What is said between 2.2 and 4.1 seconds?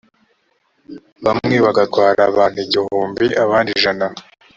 abantu igihumbi, abandi ijana